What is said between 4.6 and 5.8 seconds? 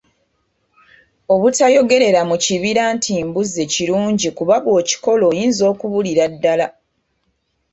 bw'okikola oyinza